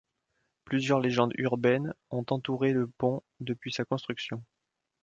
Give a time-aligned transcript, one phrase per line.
[0.65, 4.43] Plusieurs légendes urbaines ont entouré le pont depuis sa construction.